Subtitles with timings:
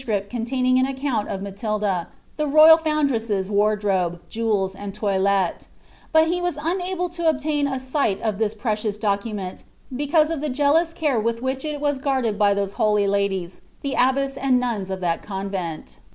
[0.31, 5.67] containing an account of ttatil'la, (he roval foundress's wardrobe, jewels, and toilette;
[6.11, 9.63] but he was unable to obtain a sight of (his precious document,
[9.95, 13.93] because of the jealous care with which it was guarded by those holy ladies, the
[13.93, 15.97] abbess and nuns of that convent.'